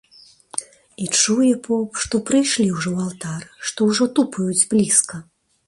[1.05, 5.25] І чуе поп, што прыйшлі ўжо ў алтар, што ўжо тупаюць блізка.